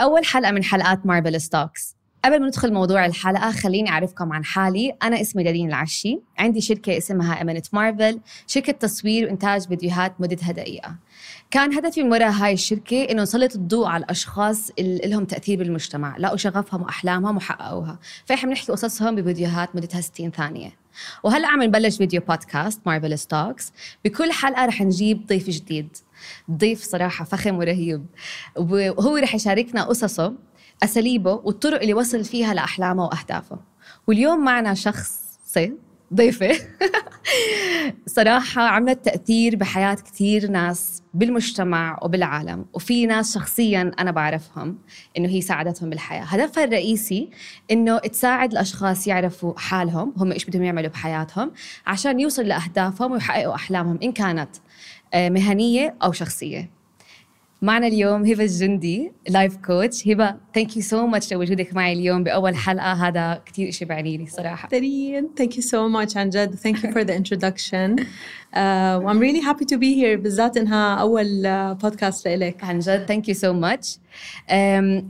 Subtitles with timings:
[0.00, 4.96] أول حلقة من حلقات مارفل ستوكس قبل ما ندخل موضوع الحلقة خليني أعرفكم عن حالي.
[5.02, 6.20] أنا اسمي دارين العشي.
[6.38, 10.96] عندي شركة اسمها إمنت مارفل شركة تصوير وإنتاج فيديوهات مدتها دقيقة
[11.50, 16.16] كان هدفي من وراء هاي الشركة إنه نسلط الضوء على الأشخاص اللي لهم تأثير بالمجتمع.
[16.18, 20.70] لقوا شغفهم وأحلامهم وحققوها فإحنا بنحكي قصصهم بفيديوهات مدتها 60 ثانية.
[21.22, 23.72] وهلأ عم نبلش video podcast مارفل ستوكس
[24.04, 25.96] بكل حلقة رح نجيب ضيف جديد.
[26.50, 28.06] ضيف صراحة فخم ورهيب.
[28.56, 30.34] وهو رح يشاركنا قصصه
[30.82, 33.58] أساليبه والطرق اللي وصل فيها لأحلامه وأهدافه.
[34.06, 35.20] واليوم معنا شخص
[36.14, 36.50] ضيفة.
[38.06, 44.78] صراحة عملت تأثير بحياة كثير ناس بالمجتمع وبالعالم وفي ناس شخصيا أنا بعرفهم
[45.18, 46.22] إنه هي ساعدتهم بالحياة.
[46.22, 47.30] هدفها الرئيسي
[47.70, 51.52] إنه تساعد الأشخاص يعرفوا حالهم هم إيش بدهم يعملوا بحياتهم
[51.86, 54.50] عشان يوصلوا لأهدافهم ويحققوا أحلامهم إن كانت
[55.14, 56.70] آه، مهنية أو شخصية.
[57.62, 62.56] معنا اليوم هبة الجندي life coach هبة thank you so much لوجودك معي اليوم بأول
[62.56, 62.92] حلقة.
[62.92, 64.68] هذا كثير شيء بعني لي صراحة.
[64.68, 66.54] دارين thank you so much عن جد.
[66.54, 67.96] thank you for the introduction
[68.56, 71.42] و I'm really happy to be here بالذات إنها أول
[71.74, 72.64] podcast uh, لإلك.
[72.64, 73.98] عن جد thank you so much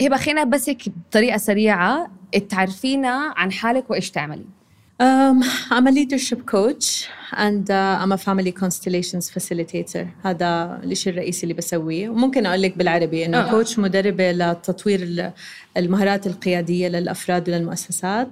[0.03, 2.11] هبة خلينا بس هيك بطريقة سريعة.
[2.49, 4.60] تعرفينا عن حالك وإيش تعملي.
[5.01, 10.07] Um, I'm a leadership coach and uh, I'm a family constellations facilitator.
[10.25, 12.09] هذا الشيء الرئيسي اللي بسويه.
[12.09, 13.51] وممكن أقول لك بالعربي إنه أه.
[13.51, 15.33] كوتش مدربة لتطوير
[15.77, 18.29] المهارات القيادية للأفراد وللمؤسسات.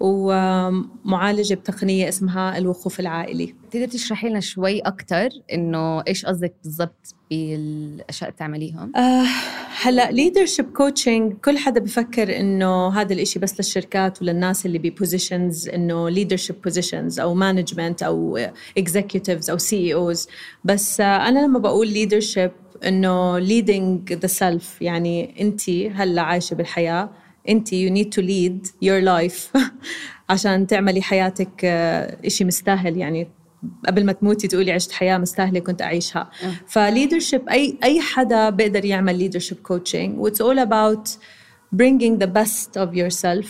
[0.00, 8.28] ومعالجة بتقنية اسمها الوقوف العائلي تقدر تشرحي لنا شوي أكثر إنه إيش قصدك بالضبط بالأشياء
[8.28, 9.24] اللي بتعمليهم؟ آه
[9.82, 15.68] هلأ leadership coaching كل حدا بفكر إنه هذا الإشي بس للشركات وللناس اللي ب positions
[15.68, 18.38] إنه leadership positions أو management أو
[18.78, 20.28] executives أو CEOs
[20.64, 22.50] بس آه أنا لما بقول leadership
[22.84, 27.10] إنه leading the self يعني أنت هلأ عايشة بالحياة
[27.48, 29.60] انت you need to lead your life
[30.30, 32.96] عشان تعملي حياتك آه، إشي مستاهل.
[32.96, 33.28] يعني
[33.86, 36.30] قبل ما تموتي تقولي عشت حياة مستاهلة كنت أعيشها.
[36.44, 36.52] أه.
[36.66, 41.18] ف leadership أي أي حدا بيقدر يعمل leadership coaching و it's all about
[41.76, 43.48] bringing the best of yourself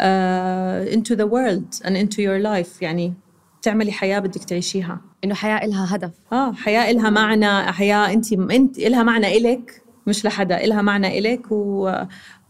[0.00, 2.82] uh, into the world and into your life.
[2.82, 3.14] يعني
[3.62, 5.00] تعملي حياة بدك تعيشيها.
[5.24, 6.12] إنه حياة إلها هدف.
[6.32, 11.52] آه حياة إلها معنى حياة أنت إنت إلها معنى إلك مش لحدا إلها معنى إلك
[11.52, 11.92] و...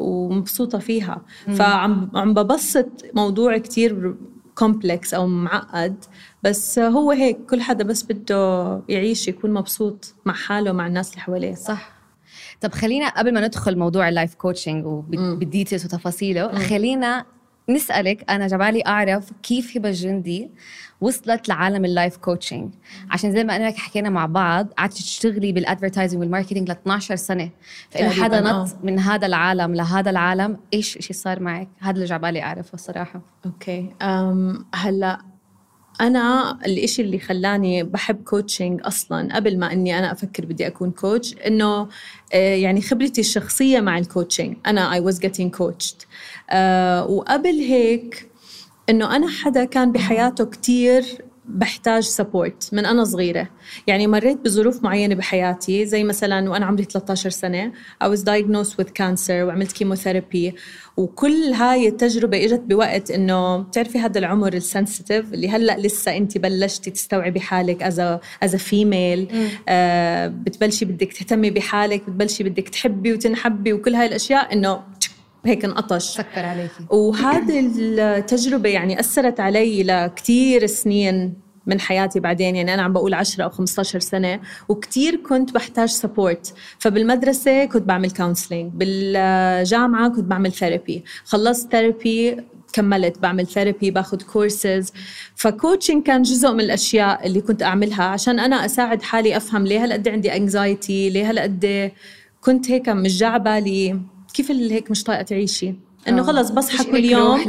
[0.01, 1.23] ومبسوطة فيها.
[1.49, 1.55] مم.
[1.55, 4.15] فعم عم ببسط موضوع كتير
[4.55, 6.05] كومبلكس أو معقد
[6.43, 11.21] بس هو هيك كل حدا بس بده يعيش يكون مبسوط مع حاله ومع الناس اللي
[11.21, 11.55] حواليه.
[11.55, 11.93] صح.
[12.61, 17.25] طب خلينا قبل ما ندخل موضوع ال life coaching وبال details وتفاصيله خلينا
[17.69, 20.51] نسألك أنا جبالي أعرف كيف هبة الجندي
[21.01, 22.71] وصلت لعالم ال life coaching
[23.11, 27.17] عشان زي ما أنا حكينا مع بعض قعدت تشتغلي بال advertising وال marketing ل 12
[27.17, 27.51] سنة.
[27.91, 28.69] فإنه حدا نط آه.
[28.83, 33.95] من هذا العالم لهذا العالم إيش إيش صار معك؟ هذا اللي جبالي أعرفه الصراحة okay
[34.03, 35.30] أم هلأ
[36.01, 41.35] أنا الإشي اللي خلاني بحب coaching أصلا قبل ما إني أنا أفكر بدي أكون coach
[41.47, 41.89] إنه
[42.33, 46.07] آه، يعني خبرتي الشخصية مع ال coaching I was getting coached.
[46.51, 48.31] آه وقبل هيك
[48.89, 51.05] إنه أنا حدا كان بحياته كتير
[51.55, 53.49] بحتاج support من أنا صغيرة.
[53.87, 57.73] يعني مريت بظروف معينة بحياتي زي مثلا وأنا عمري 13 سنة
[58.05, 60.55] I was diagnosed with cancer وعملت chemotherapy
[60.97, 66.39] وكل هاي التجربة إجت بوقت إنه بتعرفي هذا العمر ال sensitive اللي هلأ لسه انت
[66.39, 68.01] بلشتي تستوعبي حالك as
[68.43, 69.29] as female
[69.69, 74.83] آه بتبلشي بدك تهتمي بحالك بتبلشي بدك تحبي وتنحبي وكل هاي الأشياء إنه
[75.47, 76.05] هيك انقطش.
[76.05, 76.87] سكر عليكي.
[76.91, 81.35] وهذه التجربة يعني أثرت علي لكتير سنين
[81.67, 86.55] من حياتي بعدين يعني أنا عم بقول 10 أو 15 سنة وكتير كنت بحتاج support
[86.79, 92.37] فبالمدرسة كنت بعمل counseling بالجامعة كنت بعمل therapy خلصت therapy
[92.73, 94.93] كملت بعمل therapy باخذ كورسز
[95.35, 99.85] ف coaching كان جزء من الأشياء اللي كنت أعملها عشان أنا أساعد حالي أفهم ليه
[99.85, 101.93] هالقد عندي anxiety ليه هالقد
[102.41, 105.75] كنت هيك مش بالي كيف اللي هيك مش طايقة تعيشي
[106.09, 106.27] إنه آه.
[106.27, 107.41] خلص بصحى كل يوم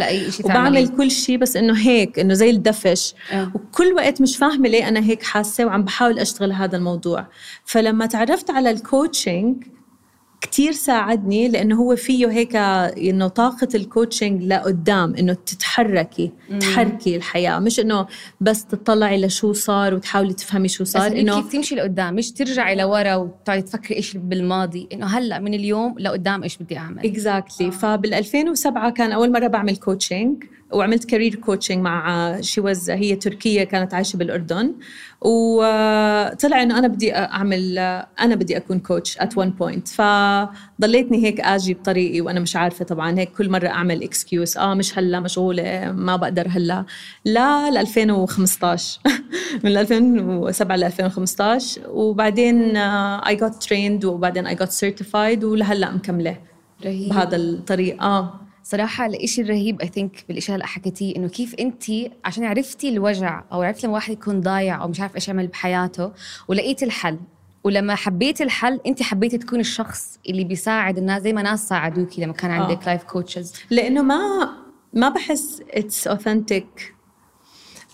[0.43, 3.51] وبعمل كل شيء بس إنه هيك إنه زي الدفش أوه.
[3.55, 7.27] وكل وقت مش فاهمة ليه أنا هيك حاسة وعم بحاول أشتغل هذا الموضوع
[7.65, 9.63] فلما تعرفت على ال coaching
[10.41, 16.59] كتير ساعدني لأنه هو فيه هيك إنه طاقة ال coaching لقدام إنه تتحركي مم.
[16.59, 18.07] تحركي الحياة مش إنه
[18.41, 23.15] بس تطلعي لشو صار وتحاولي تفهمي شو صار إنه كيف تمشي لقدام مش ترجعي لورا
[23.15, 27.73] وتقعدي تفكري إيش بالماضي إنه هلأ من اليوم لقدام إيش بدي أعمل exactly exactly.
[27.73, 27.77] آه.
[27.77, 30.43] فبال 2007 كان أول مرة بعمل coaching
[30.73, 34.73] وعملت career coaching مع she was هي تركية كانت عايشة بالأردن.
[35.21, 37.79] وطلع إنه أنا بدي أعمل
[38.19, 39.85] أنا بدي أكون coach at one point.
[39.87, 43.19] فضليتني هيك أجي بطريقي وأنا مش عارفة طبعا.
[43.19, 46.85] هيك كل مرة أعمل excuse آه مش هلا مشغولة ما بقدر هلا.
[47.25, 48.99] لا ل 2015
[49.63, 56.37] من 2007 ل 2015 وبعدين I got trained وبعدين I got certified ولهلا مكملة
[56.85, 57.09] رهيب.
[57.09, 58.03] بهذا الطريق.
[58.03, 58.50] آه.
[58.71, 61.83] صراحة الإشي الرهيب I think بالإشي هلأ حكيتيه إنه كيف أنت
[62.25, 66.11] عشان عرفتي الوجع أو عرفتي لما واحد يكون ضايع أو مش عارف إيش يعمل بحياته
[66.47, 67.19] ولقيتي الحل
[67.63, 72.33] ولما حبيتي الحل انت حبيتي تكون الشخص اللي بيساعد الناس زي ما ناس ساعدوكي لما
[72.33, 74.49] كان عندك life coaches لأنه ما
[74.93, 76.95] ما بحس it's authentic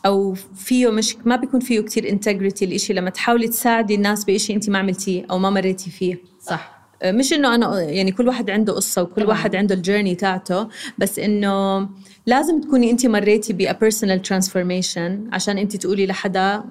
[0.05, 4.69] أو فيه مش ما بيكون فيه كتير integrity الإشي لما تحاولي تساعدي الناس بإشي انت
[4.69, 6.17] ما عملتيه أو ما مريتي فيه.
[6.41, 6.76] صح.
[7.05, 9.27] مش إنه أنا يعني كل واحد عنده قصة وكل طبعا.
[9.27, 10.67] واحد عنده ال journey تاعته
[10.97, 11.89] بس إنه
[12.25, 16.63] لازم تكوني انت مريتي ب personal transformation عشان انت تقولي لحدا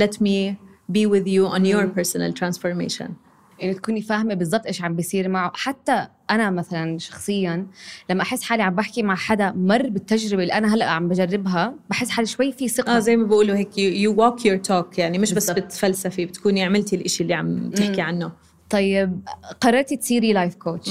[0.00, 0.54] let me
[0.92, 3.10] be with you on your personal transformation.
[3.58, 5.52] يعني تكوني فاهمة بالضبط إيش عم بيصير معه.
[5.54, 7.66] حتى أنا مثلا شخصيا
[8.10, 12.10] لما أحس حالي عم بحكي مع حدا مر بالتجربة اللي أنا هلأ عم بجربها بحس
[12.10, 12.96] حالي شوي في ثقة.
[12.96, 15.56] آه زي ما بقولوا هيك you walk your talk يعني مش بالزبط.
[15.56, 18.32] بس بتفلسفي بتكوني عملتي الإشي اللي عم تحكي عنه.
[18.70, 19.20] طيب
[19.60, 20.90] قررتي تصيري life coach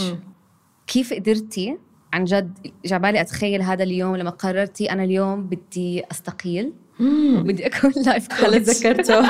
[0.88, 1.78] كيف قدرتي؟
[2.14, 6.74] عن جد جاي عبالي أتخيل هذا اليوم لما قررتي أنا اليوم بدي أستقيل.
[7.00, 9.30] بدي أكون life coach تذكرته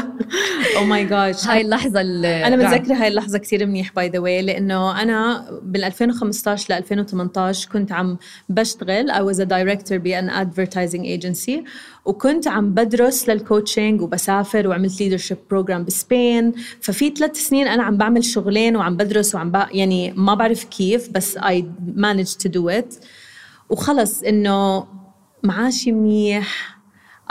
[0.77, 5.01] oh my God هاي اللحظة أنا متذكرة هاي اللحظة كثير منيح by the way لأنه
[5.01, 8.17] أنا بال 2015 ل 2018 كنت عم
[8.49, 9.11] بشتغل.
[9.11, 11.63] I was a director ب an advertising agency
[12.05, 16.53] وكنت عم بدرس لل coaching وبسافر وعملت leadership program بسبين.
[16.81, 19.51] ففي ثلاث سنين أنا عم بعمل شغلين وعم بدرس وعم.
[19.71, 21.63] يعني ما بعرف كيف بس I
[21.95, 23.05] managed to do it.
[23.69, 24.87] وخلص إنه
[25.43, 26.78] معاشي منيح.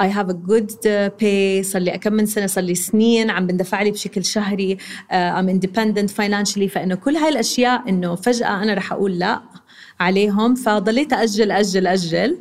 [0.01, 1.63] Have a good uh, pay.
[1.63, 4.79] صار لي كم من سنة صار لي سنين عم بندفع لي بشكل شهري.
[5.11, 6.67] I'm independent financially.
[6.67, 9.41] فإنه كل هاي الأشياء إنه فجأة أنا رح أقول لا
[10.01, 10.55] عليهم.
[10.55, 12.39] فضليت أجل أجل أجل.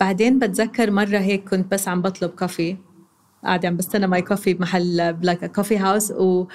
[0.00, 2.76] بعدين بتذكر مرة هيك كنت بس عم بطلب coffee
[3.44, 6.46] قاعدة عم بستنى my coffee بمحل بلاك coffee house و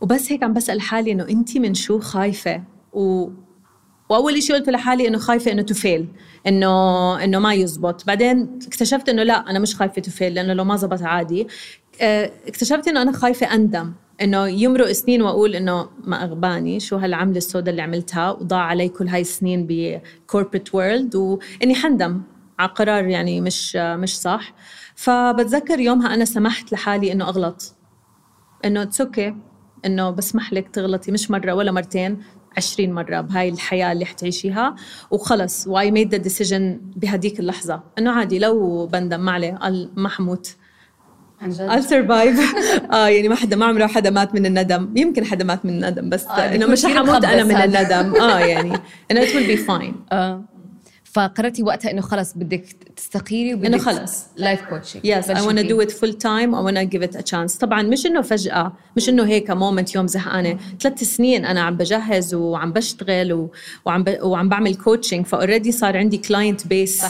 [0.00, 3.28] وبس هيك عم بسأل حالي إنه أنت من شو خايفة؟ و
[4.12, 6.08] وأول شيء قلت لحالي إنه خايفة إنه ت fail
[6.46, 8.06] إنه إنه ما يزبط.
[8.06, 11.46] بعدين اكتشفت إنه لا أنا مش خايفة ت fail لأنه لو ما زبط عادي.
[12.00, 13.92] آه، اكتشفت إنه أنا خايفة أندم.
[14.22, 19.08] إنه يمرق سنين وأقول إنه ما أغباني شو هالعملة السوداء اللي عملتها؟ وضاع علي كل
[19.08, 22.22] هاي السنين ب corporate world وإني حندم
[22.58, 24.54] على قرار يعني مش مش صح.
[24.94, 27.74] فبتذكر يومها أنا سمحت لحالي إنه أغلط.
[28.64, 29.34] إنه it's okay
[29.86, 32.22] إنه بسمح لك تغلطي مش مرة ولا مرتين.
[32.56, 34.76] 20 مرة بهاي الحياة اللي حتعيشيها.
[35.10, 39.90] وخلص و I made the decision بهديك اللحظة؟ إنه عادي لو بندم ما عليه قال
[39.96, 40.56] ما حموت.
[41.42, 42.38] I'll survive.
[42.92, 44.92] آه يعني ما حدا ما عمره حدا مات من الندم.
[44.96, 48.20] يمكن حدا مات من الندم بس آه إنه مش حموت أنا من الندم.
[48.20, 48.72] آه يعني
[49.10, 49.94] انه it will be fine.
[50.12, 50.44] آه.
[51.12, 52.64] فقررتي وقتها إنه خلص بدك
[52.96, 54.26] تستقيلي وبدك إنه خلص.
[54.36, 57.56] life coaching yes I wanna do it full time I wanna give it a chance
[57.56, 60.58] طبعا مش إنه فجأة مش إنه هيك moment يوم زهقانة.
[60.80, 63.50] ثلاث سنين أنا عم بجهز وعم بشتغل و...
[63.84, 64.18] وعم ب...
[64.22, 67.04] وعم بعمل coaching ف already صار عندي client base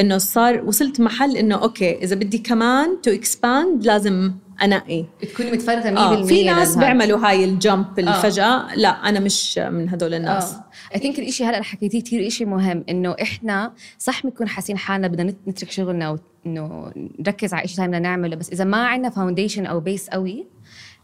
[0.00, 5.94] إنه صار وصلت محل إنه okay إذا بدي كمان to expand لازم إنك تكوني متفرغة
[5.94, 6.22] 100% آه.
[6.24, 8.74] في ناس بيعملوا هاي ال jump الفجأة آه.
[8.74, 10.64] لا أنا مش من هدول الناس آه.
[10.94, 15.34] I think الشيء هلأ حكيتيه كثير شيء مهم إنه إحنا صح بنكون حاسين حالنا بدنا
[15.48, 19.80] نترك شغلنا وانه نركز على شيء ثاني بدنا نعمله بس إذا ما عندنا foundation أو
[19.80, 20.46] base قوي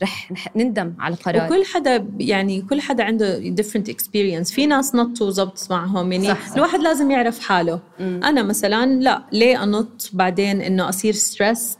[0.02, 1.47] رح نندم على القرار.
[1.47, 4.52] وكل حدا يعني كل حدا عنده different experience.
[4.52, 6.12] في ناس نطوا وزبط معهم.
[6.12, 6.55] يعني صح صح.
[6.55, 7.81] الواحد لازم يعرف حاله.
[8.00, 8.02] م.
[8.25, 11.78] أنا مثلا لا ليه أنط بعدين إنه أصير stressed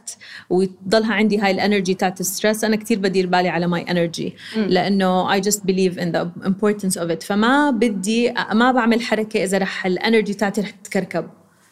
[0.49, 4.35] وتضلها عندي هاي ال energy تاعت ال stress أنا كثير بدير بالي على my energy
[4.55, 7.23] لأنه I just believe in the importance of it.
[7.23, 11.29] فما بدي ما بعمل حركة إذا رح ال energy تاعتي رح تتكركب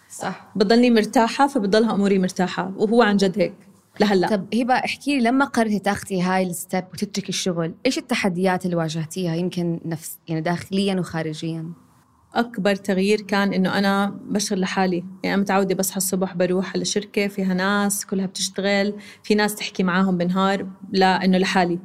[0.09, 0.51] صح.
[0.55, 2.71] بضلني مرتاحة فبضلها أموري مرتاحة.
[2.77, 3.53] وهو عن جد هيك.
[3.99, 4.27] لهلا.
[4.27, 8.75] طب هبة احكي لي لما قررتي تاخذي هاي ال step وتتركي الشغل إيش التحديات اللي
[8.75, 11.73] واجهتيها يمكن نفس يعني داخليا وخارجيا؟
[12.35, 17.27] أكبر تغيير كان إنه أنا بشتغل لحالي يعني أنا متعودة بصحى الصبح بروح على شركه
[17.27, 21.79] فيها ناس كلها بتشتغل في ناس تحكي معاهم بالنهار لا إنه لحالي.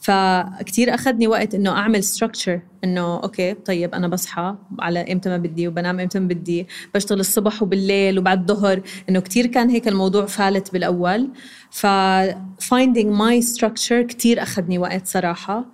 [0.00, 5.68] فكتير اخذني وقت إنه أعمل structure إنه okay طيب أنا بصحى على إمتى ما بدي
[5.68, 10.72] وبنام إمتى ما بدي بشتغل الصبح وبالليل وبعد الظهر إنه كتير كان هيك الموضوع فالت
[10.72, 11.30] بالأول.
[11.70, 11.86] ف
[12.60, 15.66] finding my structure كتير اخذني وقت صراحة.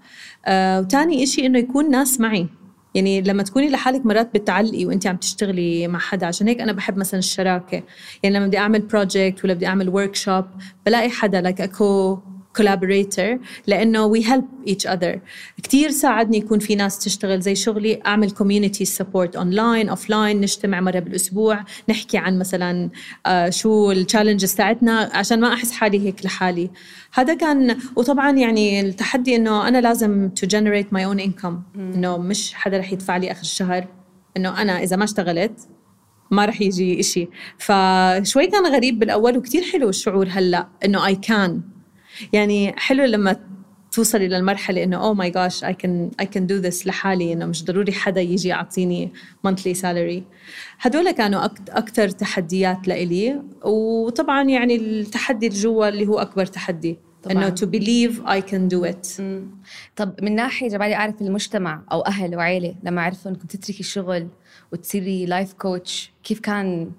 [0.47, 2.47] آه وتاني إشي إنه يكون ناس معي.
[2.95, 6.97] يعني لما تكوني لحالك مرات بتعلقي وانت عم تشتغلي مع حدا عشان هيك أنا بحب
[6.97, 7.83] مثلا الشراكة.
[8.23, 10.45] يعني لما بدي أعمل project ولا بدي أعمل workshop
[10.87, 12.19] بلاقي حدا like a
[12.61, 15.19] co-collaborator لأنه we help each other.
[15.63, 20.99] كثير ساعدني يكون في ناس تشتغل زي شغلي أعمل community support online offline نجتمع مرة
[20.99, 22.91] بالأسبوع نحكي عن مثلا
[23.27, 26.71] آه شو ال challenges تاعتنا عشان ما أحس حالي هيك لحالي.
[27.15, 31.77] هذا كان وطبعا يعني التحدي إنه أنا لازم to generate my own income.
[31.77, 33.87] إنه مش حدا رح يدفع لي آخر الشهر.
[34.37, 35.61] إنه أنا إذا ما اشتغلت
[36.31, 37.29] ما رح يجي إشي.
[37.59, 41.76] فشوي كان غريب بالأول وكتير حلو الشعور هلأ إنه I can.
[42.33, 43.37] يعني حلو لما
[43.93, 47.65] توصلي للمرحلة إنه oh my gosh I can I can do this لحالي إنه مش
[47.65, 49.13] ضروري حدا يجي يعطيني
[49.45, 50.25] monthly salary
[50.81, 53.43] هدول كانوا أكثر تحديات لإلي.
[53.65, 56.99] وطبعا يعني التحدي الجوا اللي هو أكبر تحدي
[57.31, 59.09] إنه تو بليف I can do it
[59.97, 64.29] طب من ناحية جبالي أعرف المجتمع أو أهل وعيلة لما عرفوا إنكم تتركي الشغل
[64.73, 66.91] وتصيري life coach كيف كان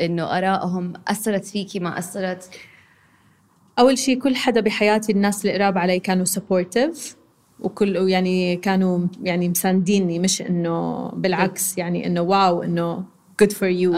[0.00, 2.50] إنه آرائهم أثرت فيكي ما أثرت؟
[3.78, 7.16] أول شيء كل حدا بحياتي الناس اللي قراب علي كانوا supportive
[7.60, 13.04] وكل يعني كانوا يعني مسانديني مش إنه بالعكس يعني إنه wow إنه
[13.42, 13.96] good for you.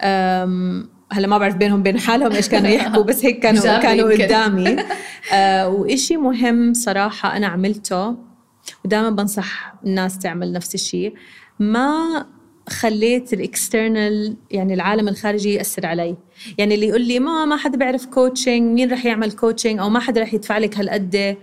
[0.00, 0.86] آه.
[1.12, 4.76] هلا ما بعرف بينهم بين حالهم إيش كانوا يحكوا بس هيك كانوا كانوا قدامي.
[5.32, 8.16] آه وإشي مهم صراحة أنا عملته
[8.84, 11.14] ودائما بنصح الناس تعمل نفس الشيء
[11.58, 12.26] ما
[12.68, 16.16] خليت ال external يعني العالم الخارجي يأثر علي.
[16.58, 20.00] يعني اللي يقول لي ما ما حدا بيعرف coaching مين رح يعمل coaching أو ما
[20.00, 21.36] حدا رح يدفع لك هالقد.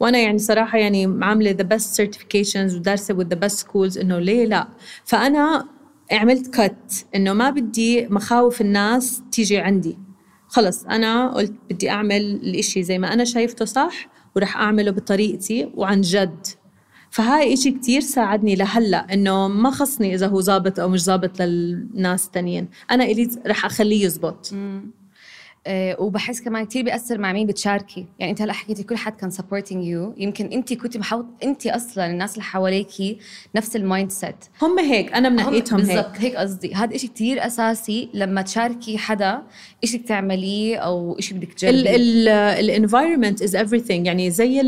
[0.00, 4.44] وأنا يعني صراحة يعني عاملة the best certifications ودارسة with the best schools إنه ليه
[4.44, 4.68] لا.
[5.04, 5.68] فأنا
[6.12, 9.98] عملت cut إنه ما بدي مخاوف الناس تيجي عندي.
[10.48, 16.00] خلص أنا قلت بدي أعمل الإشي زي ما أنا شايفته صح ورح أعمله بطريقتي وعن
[16.00, 16.46] جد.
[17.10, 22.26] فهاي إشي كتير ساعدني لهلا إنه ما خصني إذا هو ظابط أو مش ظابط للناس
[22.26, 22.68] التانيين.
[22.90, 24.54] أنا إلي رح أخليه يزبط.
[25.66, 28.06] أه وبحس كمان كثير بيأثر مع مين بتشاركي.
[28.18, 32.06] يعني أنت هلا حكيتي كل حد كان supporting you يمكن أنت كنت محاوط أنت أصلا
[32.06, 33.18] الناس اللي حواليكي
[33.56, 35.88] نفس ال mindset هم هيك أنا منقيتهم هيك.
[35.88, 36.74] بالضبط هيك قصدي.
[36.74, 39.42] هذا شيء كثير أساسي لما تشاركي حدا
[39.84, 41.96] شيء بدك تعمليه أو شيء بدك تجربيه.
[42.60, 43.90] ال environment is everything.
[43.90, 44.62] يعني زي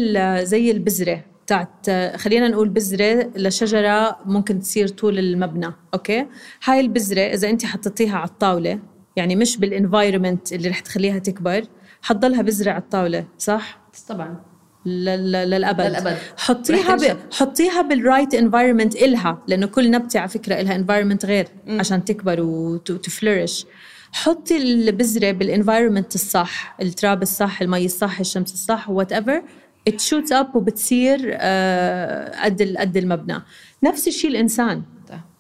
[0.45, 1.32] زي البذرة.
[1.47, 6.27] تاعت خلينا نقول بذرة لشجرة ممكن تصير طول المبنى okay؟
[6.65, 8.79] هاي البذرة إذا أنت حطيتيها على الطاولة
[9.17, 11.65] يعني مش بال environment اللي رح تخليها تكبر
[12.03, 14.41] حتضلها بذرة على الطاولة صح؟ طبعا.
[14.87, 15.81] للأبد.
[15.81, 16.17] للأبد.
[16.37, 17.17] حطيها ب...
[17.33, 21.81] حطيها بال right environment إلها لأنه كل نبتة على فكرة لها environment غير م.
[21.81, 23.67] عشان تكبر و to flourish
[24.13, 29.43] حطي البذرة بال environment الصح التراب الصح المي الصح الشمس الصح whatever to
[29.91, 33.43] shoot up وبتصير آه، قد قد المبنى.
[33.83, 34.83] نفس الشيء الإنسان.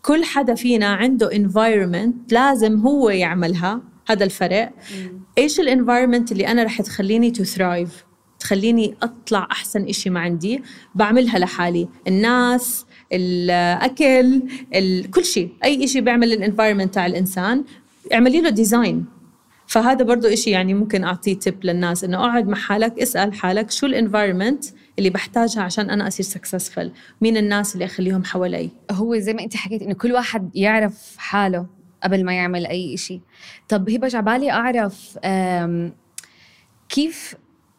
[0.02, 4.72] كل حدا فينا عنده environment لازم هو يعملها هذا الفرق.
[5.38, 8.04] إيش ال environment اللي أنا رح تخليني to thrive
[8.40, 10.62] تخليني أطلع أحسن إشي ما عندي
[10.94, 11.88] بعملها لحالي.
[12.08, 14.42] الناس الأكل
[15.14, 15.52] كل شيء.
[15.64, 17.64] أي إشي بيعمل ال environment تاع الإنسان
[18.12, 19.04] اعملي له design
[19.66, 23.86] فهذا برضو إشي يعني ممكن أعطيه تip للناس إنه أقعد مع حالك اسأل حالك شو
[23.86, 24.64] ال environment
[24.98, 29.56] اللي بحتاجها عشان أنا أصير successful مين الناس اللي أخليهم حوالي؟ هو زي ما أنت
[29.56, 31.66] حكيت إنه كل واحد يعرف حاله
[32.02, 33.20] قبل ما يعمل أي إشي.
[33.68, 35.18] طب هبة جاي عبالي أعرف
[36.88, 37.34] كيف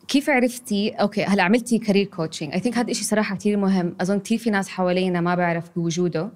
[0.08, 3.96] كيف عرفتي؟ okay هلأ عملتي career coaching I think هذا الشيء صراحة كثير مهم.
[4.02, 6.32] أظن كثير في ناس حوالينا ما بعرف بوجوده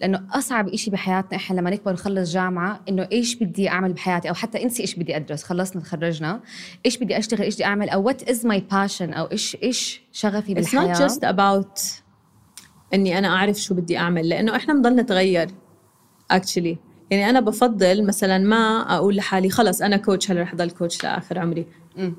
[0.00, 4.34] لأنه أصعب شيء بحياتنا إحنا لما نكبر ونخلص جامعة إنه إيش بدي أعمل بحياتي؟ أو
[4.34, 5.42] حتى إنسي إيش بدي أدرس.
[5.42, 6.40] خلصنا تخرجنا.
[6.86, 10.54] إيش بدي أشتغل؟ إيش بدي أعمل؟ أو وات از ماي باشن أو إيش إيش شغفي
[10.54, 12.02] بالحياة It's not just about
[12.94, 15.48] إني أنا أعرف شو بدي أعمل لأنه إحنا بنضل نتغير
[16.30, 16.78] actually
[17.10, 21.38] يعني أنا بفضل مثلا ما أقول لحالي خلص أنا coach هلأ رح أضل coach لآخر
[21.38, 21.66] عمري.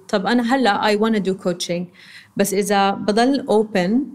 [0.08, 1.88] طب أنا هلأ I wanna do coaching
[2.38, 4.06] بس إذا بضل open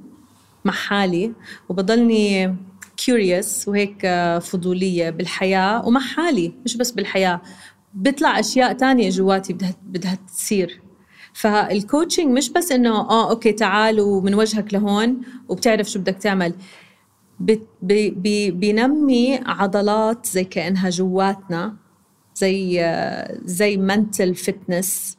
[0.64, 1.32] مع حالي
[1.68, 2.56] وبضلني
[2.96, 4.06] curious وهيك
[4.42, 7.40] فضولية بالحياة ومع حالي مش بس بالحياة
[7.94, 10.80] بيطلع أشياء تانية جواتي بدها بدها تصير.
[11.32, 16.54] فال coaching مش بس إنه آه okay تعال ومن وجهك لهون وبتعرف شو بدك تعمل.
[17.40, 17.60] بي
[18.10, 21.76] بي بينمي عضلات زي كأنها جواتنا
[22.34, 22.84] زي
[23.44, 25.16] زي mental fitness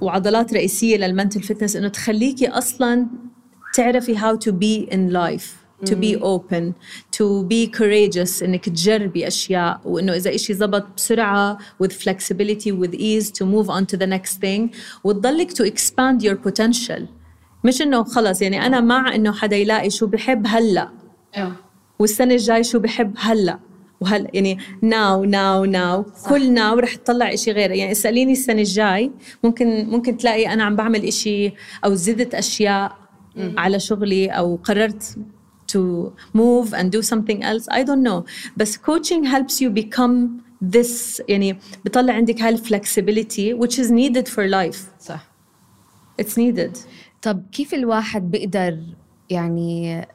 [0.00, 3.06] وعضلات رئيسية لل mental fitness إنه تخليكي أصلا
[3.74, 6.74] تعرفي how to be in life to be open
[7.18, 13.30] to be courageous إنك تجربي أشياء وإنه إذا إشي زبط بسرعة with flexibility with ease
[13.30, 17.02] to move on to the next thing وتضلك to expand your potential.
[17.64, 20.88] مش إنه خلص يعني أنا مع إنه حدا يلاقي شو بحب هلأ.
[21.36, 21.52] آه.
[21.98, 23.58] والسنة الجاي شو بحب هلأ.
[24.00, 29.12] وهلا يعني ناو ناو ناو كل ناو رح تطلع إشي غير يعني اسأليني السنة الجاي.
[29.44, 31.52] ممكن ممكن تلاقي أنا عم بعمل إشي
[31.84, 32.96] أو زدت أشياء
[33.36, 35.16] على شغلي أو قررت
[35.72, 37.66] to move and do something else.
[37.70, 38.24] I don't know.
[38.56, 40.28] بس coaching helps you become
[40.74, 44.78] this يعني بطلع عندك هاي flexibility which is needed for life.
[45.00, 45.30] صح.
[46.22, 46.78] It's needed.
[47.22, 48.78] طب كيف الواحد بيقدر
[49.30, 50.06] يعني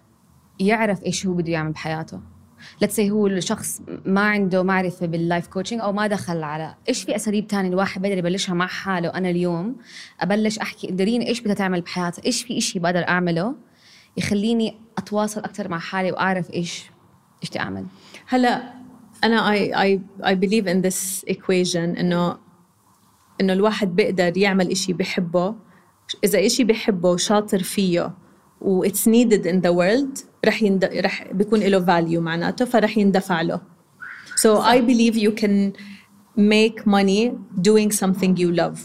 [0.59, 2.34] يعرف إيش هو بده يعمل بحياته؟
[2.86, 7.15] Say هو الشخص ما عنده معرفة بال life coaching أو ما دخل على إيش في
[7.15, 9.75] أساليب تانية الواحد بقدر يبلشها مع حاله أنا اليوم؟
[10.19, 13.55] أبلش أحكي داريني إيش بدها تعمل بحياتها إيش في إشي بقدر أعمله
[14.17, 16.84] يخليني أتواصل أكثر مع حالي وأعرف إيش
[17.43, 17.86] إيش بدي أعمل؟
[18.27, 18.74] هلا
[19.24, 22.38] أنا I I I believe in this equation إنه
[23.41, 25.55] إنه الواحد بيقدر يعمل إشي بحبه
[26.24, 28.13] إذا إشي بحبه وشاطر فيه
[28.62, 30.85] و it's needed in the world رح يند...
[30.85, 33.62] رح بيكون له value معناته فرح يندفع له.
[34.35, 35.74] So I believe you can
[36.38, 37.31] make money
[37.62, 38.77] doing something you love.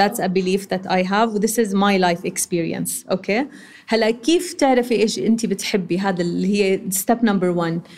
[0.00, 1.28] That's a belief that I have.
[1.44, 3.46] This is my life experience okay?
[3.88, 7.88] هلا كيف تعرفي إيش انت بتحبي؟ هذا اللي هي step number one.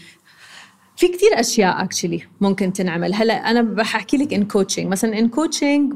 [0.96, 3.14] في كتير أشياء actually ممكن تنعمل.
[3.14, 5.94] هلا أنا بحكي لك in coaching مثلا in coaching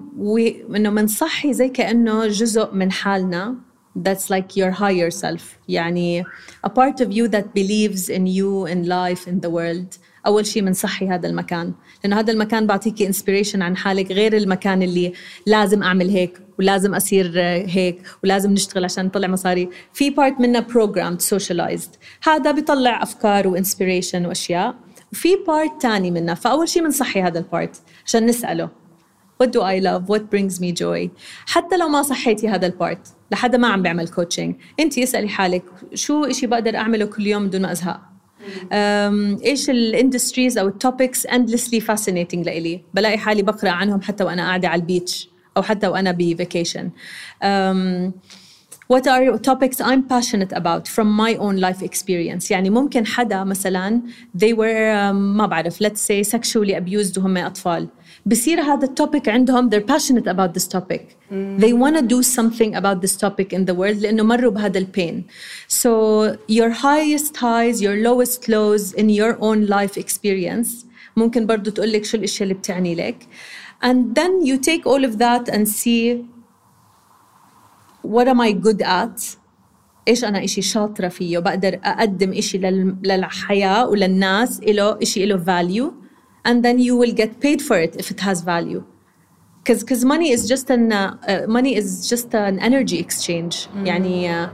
[0.76, 3.54] إنه بنصحي زي كأنه جزء من حالنا.
[3.96, 5.58] That's like your higher self.
[5.68, 6.24] يعني
[6.66, 9.98] a part of you that believes in you in life in the world.
[10.26, 11.72] أول شيء بنصحي هذا المكان.
[12.04, 15.12] لأنه هذا المكان بعطيكي inspiration عن حالك غير المكان اللي
[15.46, 17.32] لازم أعمل هيك ولازم أصير
[17.66, 19.68] هيك ولازم نشتغل عشان نطلع مصاري.
[19.92, 21.90] في part منها programmed socialized
[22.22, 24.74] هذا بيطلع أفكار و inspiration وأشياء.
[25.12, 26.34] وفي part تاني منها.
[26.34, 28.84] فأول شيء بنصحي هذا ال part عشان نسأله.
[29.42, 31.08] What do I love what brings me joy
[31.46, 35.62] حتى لو ما صحيتي هذا ال part لحدا ما عم بيعمل coaching انت اسألي حالك
[35.94, 38.00] شو إشي بقدر أعمله كل يوم بدون ما ازهق
[39.44, 44.42] إيش ال industries أو ال topics endlessly fascinating لإلي؟ بلاقي حالي بقرأ عنهم حتى وأنا
[44.42, 46.90] قاعدة على ال beach أو حتى وأنا ب vacation
[48.92, 52.50] what are topics I'm passionate about from my own life experience?
[52.50, 54.02] يعني ممكن حدا مثلا
[54.38, 57.88] they were um, ما بعرف let's say sexually abused وهم أطفال.
[58.25, 61.59] بصير هذا التوبيك عندهم they're passionate about this topic mm.
[61.59, 65.25] they want to do something about this topic in the world لأنه مروا بهذا البين
[65.67, 65.89] so
[66.47, 72.05] your highest highs your lowest lows in your own life experience ممكن برضو تقول لك
[72.05, 73.17] شو الاشياء اللي بتعني لك
[73.83, 76.25] and then you take all of that and see
[78.01, 79.39] what am I good at
[80.07, 82.57] ايش انا اشي شاطره فيه بقدر اقدم اشي
[83.03, 86.02] للحياه وللناس له اشي له value
[86.45, 88.83] and then you will get paid for it if it has value
[89.61, 93.87] because because money is just an uh, money is just an energy exchange mm.
[93.87, 94.49] يعني uh,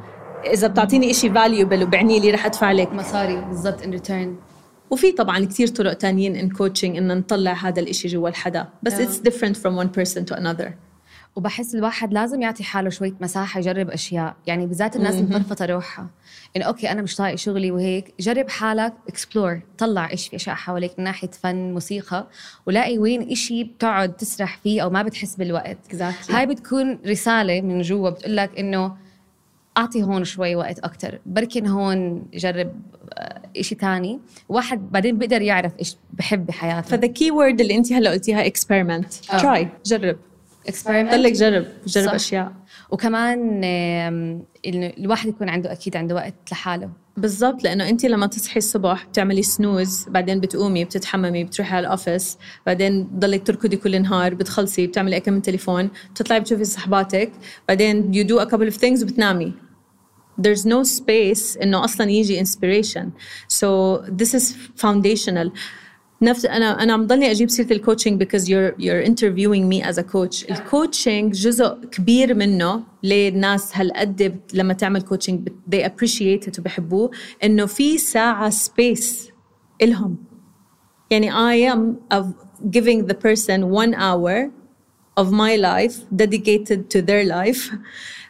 [0.45, 4.27] اذا بتعطيني اشي valuable وبعني لي رح ادفع لك مصاري بالضبط in return
[4.89, 8.99] وفي طبعا كثير طرق تانيين in coaching ان نطلع هذا الاشي جوا الحدا بس yeah.
[8.99, 10.69] it's different from one person to another
[11.36, 14.36] وبحس الواحد لازم يعطي حاله شوية مساحة يجرب أشياء.
[14.46, 16.10] يعني بالذات الناس المفرفطه روحها.
[16.56, 18.14] إنه okay أنا مش طايق شغلي وهيك.
[18.20, 22.26] جرب حالك explore طلع إيش في أشياء حواليك من ناحية فن موسيقى.
[22.66, 25.78] ولاقي وين إشي بتقعد تسرح فيه أو ما بتحس بالوقت.
[25.92, 26.34] Exactly.
[26.34, 28.96] هاي بتكون رسالة من جوا بتقول لك إنه
[29.78, 32.72] أعطي هون شوي وقت أكثر بركن هون جرب
[33.12, 34.20] آه، إشي تاني.
[34.48, 36.88] واحد بعدين بيقدر يعرف إيش بحب بحياته.
[36.88, 40.16] ف the key word اللي انت هلأ قلتيها experiment try جرب.
[40.68, 42.14] experiment ضلك جرب جرب صح.
[42.14, 42.52] أشياء.
[42.90, 43.60] وكمان
[44.64, 46.90] الواحد يكون عنده أكيد عنده وقت لحاله.
[47.16, 52.38] بالضبط لأنه انت لما تصحي الصبح بتعملي snooze بعدين بتقومي بتتحممي بتروحي على ال office
[52.66, 57.32] بعدين بضلك تركضي كل النهار بتخلصي بتعملي كم من تليفون بتطلعي بتشوفي صحباتك
[57.68, 59.52] بعدين you do a couple of things وبتنامي.
[60.40, 63.04] There's no space إنه أصلا يجي inspiration.
[63.48, 65.50] So this is foundational.
[66.22, 70.00] نفس أنا أنا عم مضلني أجيب سيرة ال coaching because you're you're interviewing me as
[70.00, 77.10] coach ال coaching جزء كبير منه للناس هالقد لما تعمل coaching they appreciate it وبحبوه
[77.44, 79.30] إنه في ساعة space
[79.82, 80.16] إلهم.
[81.10, 82.26] يعني I am of
[82.76, 84.50] giving the person one hour
[85.20, 87.74] of my life dedicated to their life.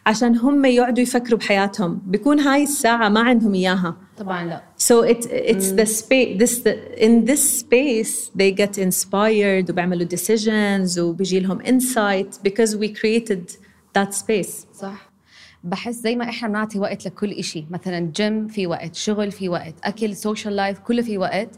[0.05, 2.01] عشان هم يقعدوا يفكروا بحياتهم.
[2.05, 3.97] بيكون هاي الساعة ما عندهم إياها.
[4.17, 4.63] طبعا لا.
[4.77, 5.77] So it, it's mm.
[5.77, 12.39] the space this the, in this space they get inspired وبيعملوا decisions وبيجي لهم insight
[12.47, 13.51] because we created
[13.97, 14.65] that space.
[14.73, 15.11] صح.
[15.63, 17.65] بحس زي ما إحنا بنعطي وقت لكل إشي.
[17.71, 21.49] مثلا جيم في وقت شغل في وقت أكل social life كله في وقت.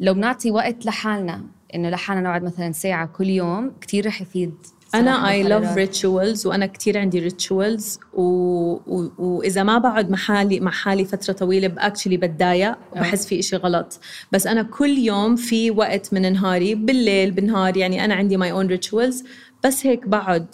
[0.00, 4.54] لو بنعطي وقت لحالنا إنه لحالنا نقعد مثلا ساعة كل يوم كثير رح يفيد.
[4.94, 8.22] أنا I love rituals وأنا كثير عندي rituals و...
[8.22, 9.10] و...
[9.18, 13.56] وإذا ما بقعد مع حالي مع حالي فترة طويلة ب actually بتضايق وبحس في إشي
[13.56, 14.00] غلط.
[14.32, 18.66] بس أنا كل يوم في وقت من نهاري بالليل بالنهار يعني أنا عندي my own
[18.66, 19.24] rituals
[19.64, 20.46] بس هيك بقعد.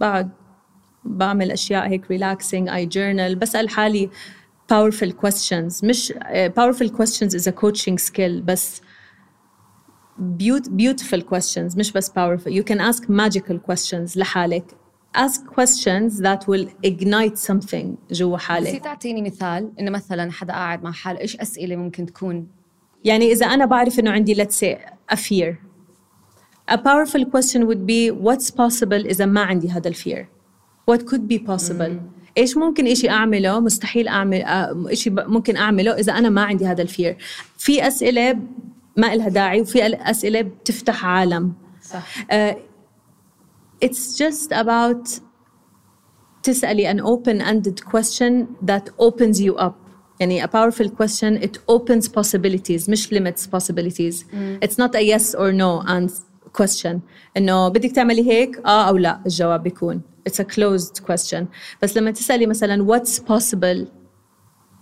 [0.00, 0.30] بقعد.
[1.04, 4.10] بعمل أشياء هيك relaxing I journal بسأل حالي
[4.72, 5.84] powerful questions.
[5.84, 8.82] مش uh, powerful questions is a coaching skill بس
[10.18, 12.50] beautiful questions مش بس powerful.
[12.50, 14.64] You can ask magical questions لحالك.
[15.16, 18.76] Ask questions that will ignite something جوا حالك.
[18.76, 22.46] بس تعطيني مثال إنه مثلا حدا قاعد مع حاله إيش أسئلة ممكن تكون؟
[23.04, 24.76] يعني إذا أنا بعرف إنه عندي let's say
[25.12, 25.54] a fear.
[26.70, 30.28] A powerful question would be what's possible إذا ما عندي هذا الفير
[30.90, 31.90] what could be possible?
[31.90, 32.16] mm.
[32.38, 34.42] إيش ممكن إشي أعمله؟ مستحيل أعمل
[34.90, 37.16] إشي ممكن أعمله إذا أنا ما عندي هذا الفير
[37.58, 38.38] في أسئلة
[38.96, 42.54] ما لها داعي وفي اسئله بتفتح عالم صح uh,
[43.84, 45.20] it's just about
[46.42, 49.74] تسألي an open-ended question that opens you up
[50.20, 54.64] يعني a powerful question it opens possibilities مش limits possibilities mm.
[54.64, 56.10] it's not a yes or no and
[56.60, 57.00] question
[57.36, 61.44] انه بدك تعملي هيك آه أو لا الجواب بيكون it's a closed question
[61.82, 63.86] بس لما تسألي مثلا what's possible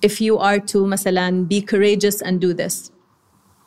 [0.06, 2.93] if you are to مثلا be courageous and do this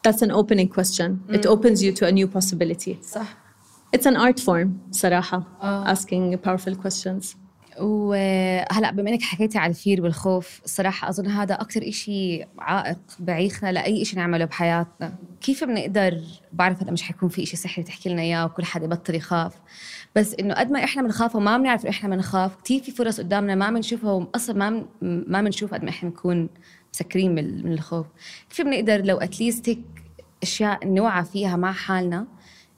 [0.03, 1.09] that's an opening question.
[1.27, 1.35] Mm.
[1.35, 2.99] it opens you to a new possibility.
[3.01, 3.37] صح.
[3.95, 5.89] It's an art form صراحة oh.
[5.89, 7.35] asking powerful questions.
[7.79, 14.01] وهلأ بما إنك حكيتي على الفير والخوف الصراحه أظن هذا أكثر إشي عائق بعيقنا لأي
[14.01, 15.13] إشي نعمله بحياتنا.
[15.41, 16.21] كيف بنقدر
[16.53, 19.53] بعرف هذا مش حيكون في إشي سحري تحكي لنا إياه وكل حدا يبطل يخاف؟
[20.15, 23.55] بس إنه قد ما إحنا بنخاف وما بنعرف إنه إحنا بنخاف كثير في فرص قدامنا
[23.55, 26.49] ما بنشوفها واصلا ما ما بنشوف قد ما إحنا بنكون
[26.97, 28.05] مسكرين من الخوف
[28.49, 29.83] كيف بنقدر لو اتليست هيك
[30.43, 32.27] اشياء نوعى فيها مع حالنا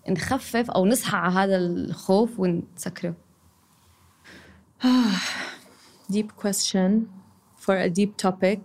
[0.10, 3.16] نخفف أو نصحى على هذا الخوف ونسكره
[6.12, 6.92] deep question
[7.66, 8.60] for a deep topic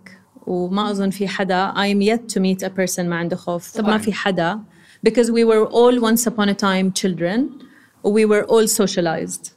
[0.47, 3.91] وما اظن في حدا I am yet to meet a person ما عنده خوف طبعا.
[3.91, 4.59] ما في حدا
[5.07, 7.49] because we were all once upon a time children
[8.03, 9.51] we were all socialized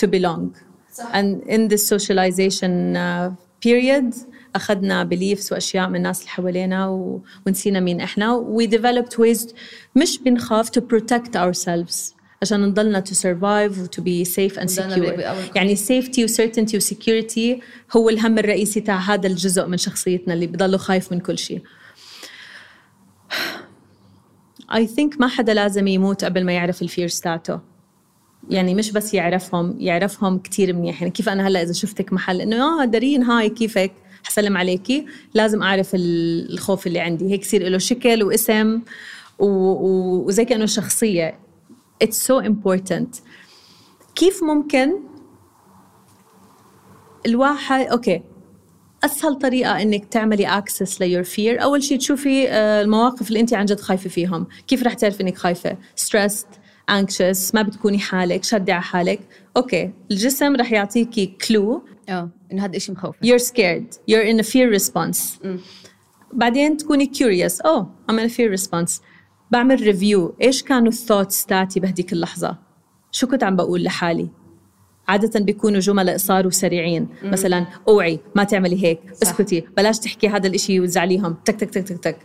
[0.00, 0.50] to belong
[0.92, 1.04] صح.
[1.12, 4.14] and in this socialization uh, period
[4.56, 7.22] أخذنا beliefs وأشياء من الناس اللي حوالينا و...
[7.46, 8.56] ونسينا مين إحنا.
[8.58, 9.54] We developed ways
[9.96, 15.20] مش بنخاف to protect ourselves عشان نضلنا to survive و to be safe and secure.
[15.56, 17.62] يعني safety و certainty و security
[17.96, 21.62] هو الهم الرئيسي تاع هذا الجزء من شخصيتنا اللي بضله خايف من كل شيء.
[24.72, 27.60] I think ما حدا لازم يموت قبل ما يعرف الفيرز تاعته.
[28.50, 31.02] يعني مش بس يعرفهم يعرفهم كتير منيح.
[31.02, 33.92] يعني كيف أنا هلأ إذا شفتك محل إنه آه دارين هاي كيفك؟
[34.26, 35.06] حسلم عليكي.
[35.34, 37.30] لازم أعرف الخوف اللي عندي.
[37.32, 38.82] هيك يصير له شكل واسم
[39.38, 41.38] وزي كأنه شخصية.
[42.04, 43.20] It's so important.
[44.14, 44.92] كيف ممكن
[47.26, 48.22] الواحد okay.
[49.04, 53.54] أسهل طريقة إنك تعملي access ل your fear أول شيء تشوفي آه، المواقف اللي انت
[53.54, 54.46] عن جد خايفة فيهم.
[54.68, 56.56] كيف رح تعرفي إنك خايفة؟ stressed
[56.90, 59.20] anxious ما بتكوني حالك شدي على حالك.
[59.56, 59.90] okay.
[60.10, 63.98] الجسم رح يعطيكي clue آه انه هذا الشيء مخوف you're scared.
[64.10, 65.44] You're in a fear response.
[65.44, 65.56] م.
[66.32, 67.52] بعدين تكوني curious.
[67.52, 69.00] oh I'm in a fear response.
[69.50, 72.58] بعمل review إيش كانوا ال thoughts تاعتي بهديك اللحظة؟
[73.10, 74.28] شو كنت عم بقول لحالي؟
[75.08, 77.30] عادة بيكونوا جمل قصار وسريعين مم.
[77.30, 79.00] مثلا أوعي ما تعملي هيك.
[79.14, 79.28] صح.
[79.28, 79.64] اسكتي.
[79.76, 81.36] بلاش تحكي هذا الإشي وتزعليهم.
[81.44, 82.18] تك تك تك تك تك.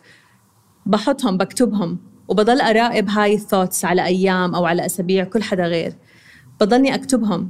[0.86, 2.00] بحطهم بكتبهم.
[2.28, 5.94] وبضل أراقب هاي ال thoughts على أيام أو على أسابيع كل حدا غير.
[6.62, 7.50] بضلني أكتبهم.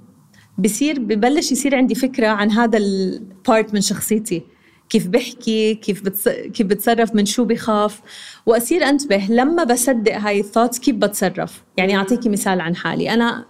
[0.62, 4.44] بصير ببلش يصير عندي فكرة عن هذا ال part من شخصيتي.
[4.90, 6.28] كيف بحكي كيف بتص...
[6.30, 8.02] كيف بتصرف من شو بخاف.
[8.46, 11.64] وأصير أنتبه لما بصدق هاي ال thoughts كيف بتصرف.
[11.78, 13.14] يعني أعطيكي مثال عن حالي.
[13.14, 13.46] أنا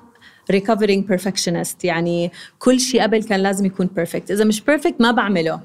[0.54, 1.76] recovering perfectionist.
[1.84, 5.62] يعني كل شيء قبل كان لازم يكون perfect إذا مش perfect ما بعمله.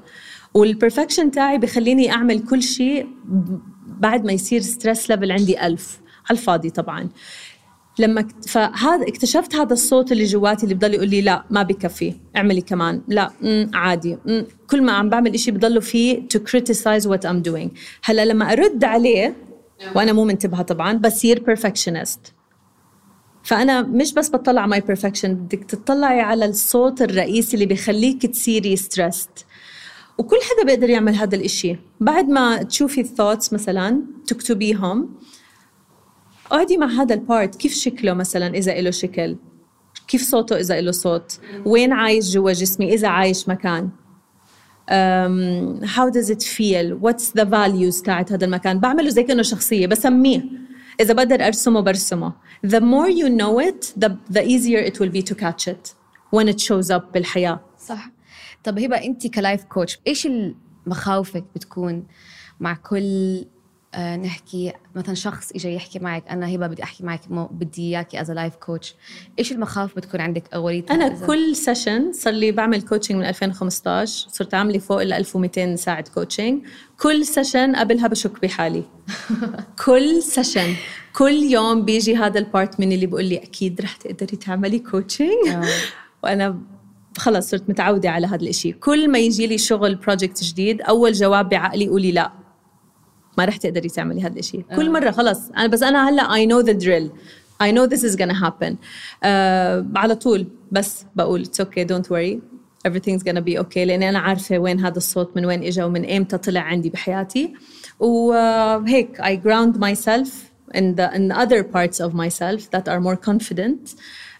[0.53, 3.07] وال perfection تاعي بخليني أعمل كل شيء
[3.87, 5.99] بعد ما يصير stress level عندي ألف.
[6.29, 7.09] على الفاضي طبعا.
[7.99, 12.61] لما فهذا اكتشفت هذا الصوت اللي جواتي اللي بضل يقول لي لا ما بكفي اعملي
[12.61, 13.01] كمان.
[13.07, 13.31] لا
[13.73, 14.17] عادي.
[14.69, 17.69] كل ما عم بعمل إشي بضله فيه to criticize what I'm doing.
[18.03, 19.35] هلا لما أرد عليه
[19.95, 22.31] وأنا مو منتبهة طبعا بصير perfectionist.
[23.43, 28.75] فأنا مش بس بطلع على my perfection بدك تطلعي على الصوت الرئيسي اللي بخليك تصيري
[28.75, 29.29] stressed
[30.17, 31.75] وكل حدا بيقدر يعمل هذا الإشي.
[31.99, 35.09] بعد ما تشوفي ال thoughts مثلا تكتبيهم.
[36.51, 39.37] اقعدي مع هذا ال part كيف شكله مثلا إذا له شكل؟
[40.07, 43.89] كيف صوته إذا له صوت؟ وين عايش جوا جسمي إذا عايش مكان؟
[44.89, 46.95] um, how does it feel?
[46.95, 50.43] What's the values تاعت هذا المكان؟ بعمله زي كأنه شخصية بسميه
[50.99, 52.33] إذا بقدر أرسمه برسمه.
[52.65, 55.93] The more you know it the, the easier it will be to catch it
[56.31, 57.59] when it shows up بالحياة.
[57.87, 58.11] صح.
[58.63, 60.27] طب هبة أنت كلايف كوتش إيش
[60.85, 62.07] مخاوفك بتكون
[62.59, 63.45] مع كل
[63.95, 68.55] نحكي مثلا شخص اجى يحكي معك أنا هبة بدي أحكي معك بدي إياكي as life
[68.55, 68.95] coach
[69.39, 74.53] إيش المخاوف بتكون عندك أوليتها أنا؟ كل session صار لي بعمل coaching من 2015 صرت
[74.53, 76.61] عاملة فوق ال 1200 ساعه coaching
[76.99, 78.83] كل session قبلها بشك بحالي.
[79.85, 80.75] كل session
[81.15, 85.47] كل يوم بيجي هذا ال part مني اللي بيقول لي أكيد رح تقدري تعملي coaching
[85.49, 85.63] آه.
[86.23, 86.61] وأنا
[87.17, 88.71] خلص صرت متعودة على هذا الإشي.
[88.71, 92.46] كل ما يجي لي شغل project جديد أول جواب بعقلي قولي لا.
[93.37, 94.91] ما رح تقدري تعملي هذا الشيء كل آه.
[94.91, 97.09] مرة خلص أنا بس أنا هلا I know the drill
[97.59, 102.39] I know this is gonna happen uh, على طول بس بقول it's okay don't worry
[102.87, 106.37] everything's gonna be okay لأني أنا عارفة وين هذا الصوت من وين إجا ومن إمتى
[106.37, 107.53] طلع عندي بحياتي
[107.99, 110.29] وهيك I ground myself
[110.73, 113.95] in the in other parts of myself that are more confident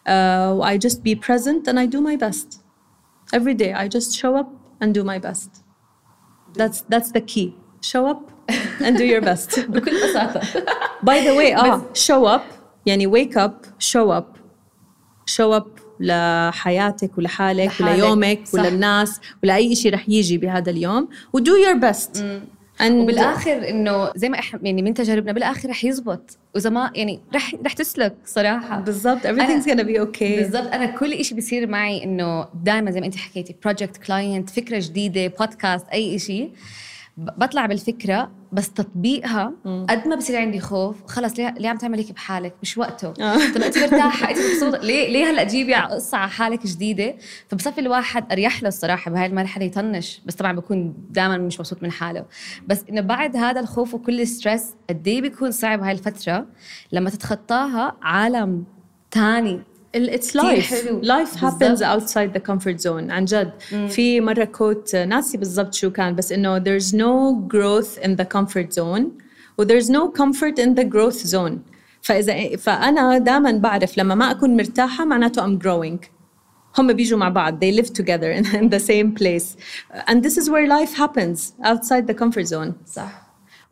[0.07, 2.47] uh, I just be present and I do my best
[3.37, 4.49] every day I just show up
[4.81, 5.49] and do my best
[6.59, 7.49] that's that's the key
[7.81, 8.36] show up
[8.79, 9.59] and do your best.
[9.73, 10.41] بكل بساطة.
[11.03, 12.41] By the way آه show up
[12.85, 14.37] يعني wake up show up.
[15.35, 15.67] Show up
[15.99, 17.81] لحياتك ولحالك لحالك.
[17.81, 18.59] وليومك صح.
[18.59, 21.07] وللناس ولأي شيء رح يجي بهذا اليوم.
[21.33, 22.21] و do your best.
[22.79, 26.37] And وبالآخر إنه زي ما إحنا يعني من تجاربنا بالآخر رح يزبط.
[26.55, 28.79] وإذا ما يعني رح رح تسلك صراحة.
[28.79, 29.27] بالضبط.
[29.27, 30.23] everything's gonna be okay.
[30.23, 30.73] بالضبط.
[30.73, 35.27] أنا كل شيء بيصير معي إنه دائما زي ما أنت حكيتي project client فكرة جديدة
[35.27, 36.51] بودكاست أي شيء
[37.17, 40.95] بطلع بالفكرة بس تطبيقها قد ما بصير عندي خوف.
[41.05, 43.07] خلص ليه, ليه عم تعمل هيك بحالك؟ مش وقته.
[43.07, 43.53] آه.
[43.55, 47.15] طب أنت مرتاحة؟ أنت مبسوطة؟ ليه ليه هلأ تجيبي قصة على حالك جديدة؟
[47.47, 50.21] فبصفي الواحد أريح له الصراحة بهاي المرحلة يطنش.
[50.25, 52.25] بس طبعا بكون دائما مش مبسوط من حاله.
[52.67, 56.45] بس إنه بعد هذا الخوف وكل ال stress قد إيه بيكون صعب هاي الفترة؟
[56.91, 58.63] لما تتخطاها عالم
[59.11, 59.61] تاني.
[59.96, 63.88] اتس لايف لايف happens outside the comfort zone عن جد مم.
[63.88, 68.72] في مره كوت ناسي بالضبط شو كان بس انه there's no growth in the comfort
[68.74, 69.04] zone
[69.58, 71.58] و there's no comfort in the growth zone
[72.02, 76.06] فاذا فانا دائما بعرف لما ما اكون مرتاحه معناته I'm growing
[76.78, 79.56] هم بيجوا مع بعض they live together in, in the same place
[80.08, 83.25] and this is where life happens outside the comfort zone صح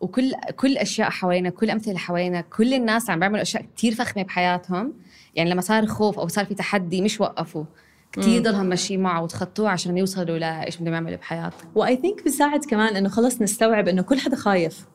[0.06, 4.94] وكل كل أشياء حوالينا كل أمثلة حوالينا كل الناس عم بيعملوا أشياء كثير فخمة بحياتهم.
[5.36, 7.64] يعني لما صار خوف أو صار في تحدي مش وقفوا.
[8.12, 11.70] كثير ضلهم ماشيين معه وتخطوه عشان يوصلوا لايش بدهم يعملوا بحياتهم.
[11.76, 14.86] واي ثينك بيساعد كمان إنه خلص نستوعب إنه كل حدا خايف.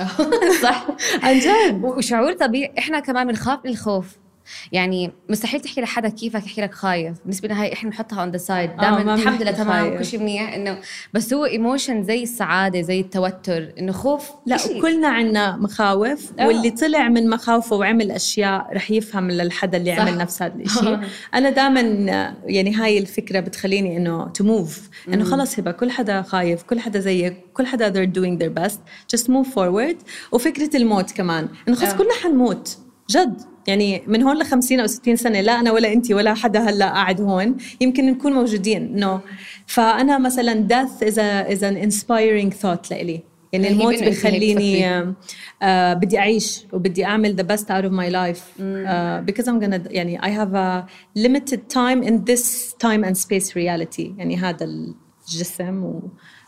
[0.62, 0.86] صح.
[1.22, 1.80] عن جد.
[1.84, 4.16] وشعور طبيعي إحنا كمان بنخاف من الخوف.
[4.72, 7.16] يعني مستحيل تحكي لحدا كيفك يحكي لك خايف.
[7.22, 10.54] بالنسبة لنا هاي إحنا نحطها on the side دائما الحمد لله تمام كل شيء منيح.
[10.54, 10.78] إنه
[11.14, 16.46] بس هو emotion زي السعادة زي التوتر إنه خوف لا كلنا عندنا مخاوف أوه.
[16.46, 20.02] واللي طلع من مخاوفه وعمل أشياء رح يفهم للحدا اللي صح.
[20.02, 20.98] عمل نفس هذا الشيء
[21.34, 21.80] أنا دائما
[22.44, 27.00] يعني هاي الفكرة بتخليني إنه to move إنه خلص هبة كل حدا خايف كل حدا
[27.00, 28.78] زيك كل حدا they're doing their best.
[29.16, 29.96] Just move forward.
[30.32, 32.78] وفكرة الموت كمان إنه خلص كلنا حنموت.
[33.10, 33.49] جد.
[33.70, 36.86] يعني من هون ل 50 أو 60 سنه لا أنا ولا انت ولا حدا هلا
[36.86, 39.20] قاعد هون يمكن نكون موجودين نو no.
[39.66, 43.20] فانا مثلا death is a is an inspiring thought لإلي
[43.52, 45.14] يعني الموت بيخليني uh,
[45.62, 50.18] بدي اعيش وبدي اعمل the best out of my life uh, because I'm gonna يعني
[50.18, 50.86] I have a
[51.18, 56.02] limited time in this time and space reality يعني هذا الجسم و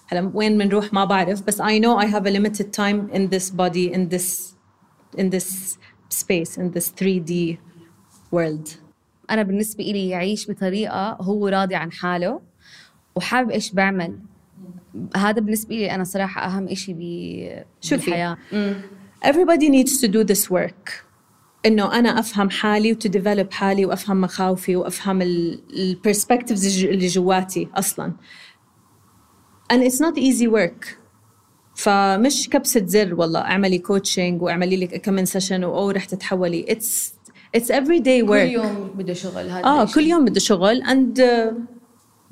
[0.06, 3.50] هلا وين بنروح ما بعرف بس I know I have a limited time in this
[3.50, 4.52] body in this
[5.18, 5.78] in this
[6.12, 7.56] space in this 3D
[8.32, 8.68] world.
[9.30, 12.40] أنا بالنسبة إلي يعيش بطريقة هو راضي عن حاله
[13.16, 14.18] وحابب إيش بعمل.
[15.16, 16.92] هذا بالنسبة لي أنا صراحة أهم إشي
[17.90, 18.36] بالحياة.
[19.24, 21.04] everybody needs to do this work.
[21.66, 27.68] إنه أنا أفهم حالي و to develop حالي وافهم مخاوفي وافهم ال perspectives اللي جواتي
[27.74, 28.12] أصلا.
[29.72, 31.01] And it's not easy work.
[31.74, 36.64] فمش كبسة زر والله اعملي coaching واعملي لك كم من session أو رح تتحولي.
[36.68, 37.14] it's
[37.54, 41.18] it's every day work كل يوم بده شغل هذا آه كل يوم بده شغل and
[41.18, 41.54] uh,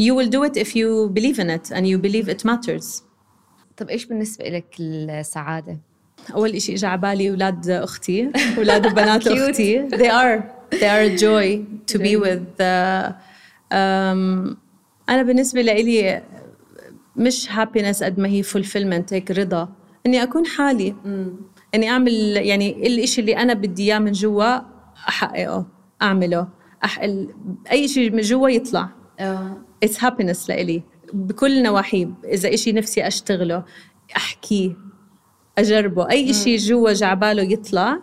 [0.02, 3.02] you will do it if you believe in it and you believe it matters.
[3.76, 5.78] طب إيش بالنسبة لك السعادة؟
[6.34, 9.88] أول شيء إجا على بالي أولاد أختي أولاد وبنات أختي.
[9.88, 10.42] They are
[10.78, 12.60] they are a joy to be with.
[12.60, 13.12] Uh,
[13.72, 14.56] um,
[15.08, 16.22] أنا بالنسبة لي
[17.20, 19.68] مش happiness قد ما هي fulfillment هيك رضا.
[20.06, 20.94] إني أكون حالي.
[21.04, 21.36] مم.
[21.74, 24.58] إني أعمل يعني الإشي اللي أنا بدي إياه من جوا
[25.08, 25.66] أحققه
[26.02, 26.48] أعمله.
[26.84, 27.34] أحقق
[27.72, 28.88] أي شيء من جوا يطلع.
[29.82, 30.82] it's happiness لإلي.
[31.12, 32.08] بكل نواحيه.
[32.24, 33.64] إذا إشي نفسي أشتغله
[34.16, 34.76] أحكيه
[35.58, 36.10] أجربه.
[36.10, 38.00] أي شيء جوا جعباله يطلع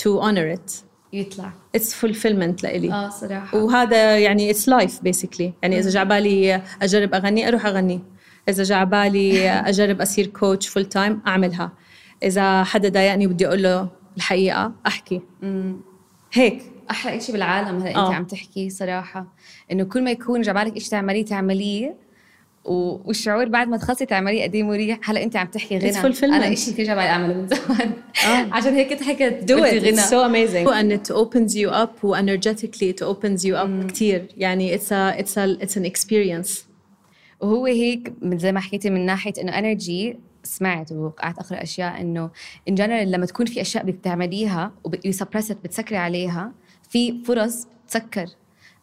[0.00, 0.89] to honor it.
[1.12, 1.52] يطلع.
[1.76, 2.92] It's fulfillment لإلي.
[2.92, 3.58] آه صراحة.
[3.58, 5.50] وهذا يعني it's life basically.
[5.62, 8.00] يعني إذا جعبالي أجرب أغني أروح أغني.
[8.48, 11.72] إذا جعبالي أجرب أصير coach full time أعملها.
[12.22, 15.22] إذا حدا ضايقني بدي أقول له الحقيقة أحكي.
[16.32, 16.62] هيك.
[16.90, 18.14] أحلى شيء بالعالم هلا أنت آه.
[18.14, 19.34] عم تحكي صراحة.
[19.72, 22.09] إنه كل ما يكون جبالك شيء تعمليه تعمليه
[22.64, 25.10] والشعور بعد ما تخلصي تعمليه قد إيه مريح.
[25.10, 25.88] هلا انت عم تحكي غنى.
[26.36, 27.92] أنا شيء كثير جبالي أعمله من زمان.
[28.26, 28.46] آه.
[28.56, 29.46] عشان هيك كنت حكيت it.
[29.52, 30.66] غنى it's so amazing.
[30.72, 34.28] and it opens you up و energetically it opens you up كتير.
[34.36, 36.70] يعني it's a it's a it's an experience.
[37.40, 42.30] وهو هيك من زي ما حكيتي من ناحية إنه energy سمعت وقعدت اقرا أشياء إنه
[42.68, 44.72] in general لما تكون في أشياء بدك تعمليها
[45.64, 46.52] بتسكري عليها
[46.90, 48.26] في فرص بتسكر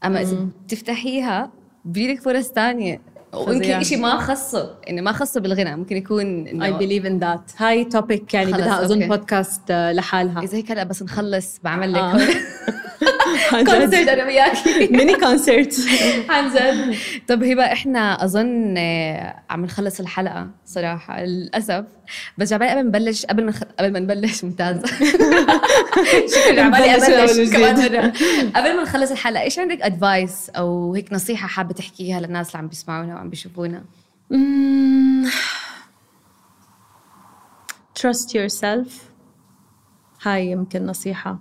[0.06, 1.52] أما إذا بتفتحيها
[1.86, 2.98] بيجيلك فرص تانية.
[2.98, 3.17] فظيع.
[3.34, 7.62] ويمكن شيء ما خصه انه ما خصه بالغنى ممكن يكون I انه believe in that
[7.62, 9.08] هاي topic يعني بدها okay.
[9.08, 12.18] podcast آه، لحالها إذا هيك هلا بس نخلص بعمل لك آه.
[13.52, 15.76] concert أنا وياكي mini concert.
[16.30, 16.96] عن جد
[17.28, 21.86] طب هبة إحنا أظن آه، عم نخلص الحلقة صراحة للأسف.
[22.38, 23.54] بس جعبالي قبل ما نبلش قبل ما.
[23.80, 24.82] قبل ما نبلش ممتاز.
[26.36, 27.52] شكرا أول ابلش.
[27.54, 28.14] كمان مرة.
[28.56, 32.68] قبل ما نخلص الحلقة إيش عندك advice أو هيك نصيحة حابة تحكيها للناس اللي عم
[32.68, 33.84] بيسمعونا وعم بيشوفونا؟
[38.00, 38.92] trust yourself.
[40.24, 41.40] هاي يمكن نصيحة.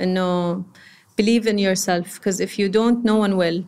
[0.00, 0.62] إنه
[1.17, 3.59] believe in yourself because if you don't no one will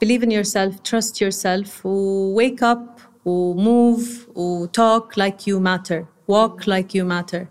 [0.00, 6.04] believe in yourself trust yourself و wake up و move و talk like you matter
[6.28, 7.46] walk like you matter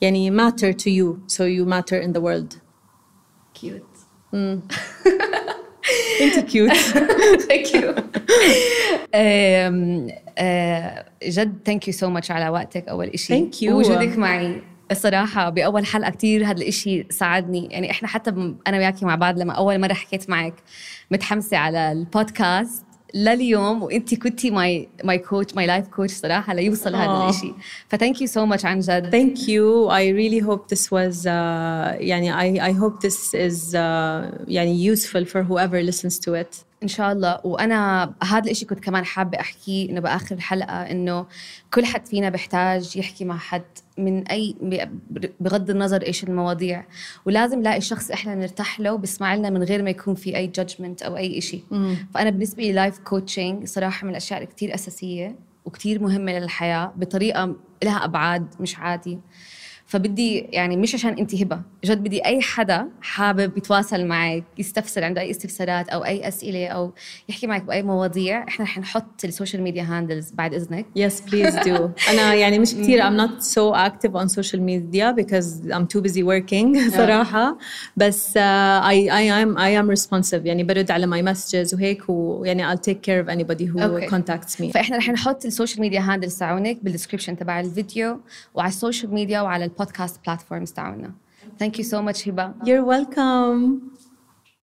[0.00, 2.58] يعني matter to you so you matter in the world
[3.54, 3.86] كيوت
[6.20, 6.72] انت كيوت
[7.48, 7.94] ثانك يو
[11.24, 13.68] جد ثانك يو سو ماتش على وقتك اول شيء Thank you.
[13.68, 18.29] ووجودك معي الصراحة بأول حلقة كتير هذا الإشي ساعدني يعني إحنا حتى
[18.67, 20.53] أنا وياكي مع بعض لما أول مرة حكيت معك
[21.11, 27.29] متحمسة على البودكاست لليوم وانت كنتي my my coach my life coach صراحة ليوصل هذا.
[27.29, 27.53] الشيء
[27.87, 29.89] ف thank you so much عن جد Thank you.
[29.89, 31.29] I really hope this was uh,
[32.01, 33.77] يعني I, I hope this is uh,
[34.47, 36.68] يعني useful for whoever listens to it.
[36.83, 37.39] إن شاء الله.
[37.43, 41.25] وأنا هذا الإشي كنت كمان حابة أحكيه إنه بآخر الحلقة إنه
[41.73, 43.63] كل حد فينا بيحتاج يحكي مع حد
[43.97, 44.55] من أي
[45.39, 46.85] بغض النظر إيش المواضيع.
[47.25, 51.01] ولازم نلاقي شخص إحنا نرتاح له بيسمع لنا من غير ما يكون في أي judgment
[51.01, 51.61] أو أي إشي.
[52.13, 58.05] فأنا بالنسبة لي life coaching صراحة من الأشياء كتير أساسية وكتير مهمة للحياة بطريقة لها
[58.05, 59.19] أبعاد مش عادي.
[59.89, 65.21] فبدي يعني مش عشان انت هبه جد بدي أي حدا حابب يتواصل معك يستفسر عنده
[65.21, 66.91] أي استفسارات أو أي أسئلة أو
[67.29, 71.55] يحكي معك بأي مواضيع إحنا رح نحط ال social media handles بعد إذنك Yes, please
[71.65, 71.89] do.
[72.11, 76.23] أنا يعني مش كتير I'm not so active on social media because I'm too busy
[76.23, 77.57] working صراحة
[77.97, 82.79] بس I, I am I am responsive يعني برد على my messages وهيك ويعني I'll
[82.79, 84.07] take care of anybody who Okay.
[84.09, 84.71] contacts me.
[84.73, 88.19] فإحنا رح نحط ال social media handles تاعونك بال description تبع الفيديو
[88.53, 91.11] وعلى ال social media وعلى ال podcast platforms تاعونا
[91.59, 93.98] thank you so much هبه You're welcome.